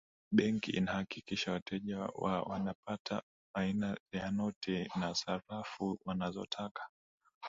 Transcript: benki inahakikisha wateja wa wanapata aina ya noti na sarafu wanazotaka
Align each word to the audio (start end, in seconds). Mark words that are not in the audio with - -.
benki 0.31 0.71
inahakikisha 0.71 1.51
wateja 1.51 1.99
wa 1.99 2.41
wanapata 2.41 3.23
aina 3.55 3.97
ya 4.13 4.31
noti 4.31 4.89
na 4.99 5.15
sarafu 5.15 5.97
wanazotaka 6.05 6.89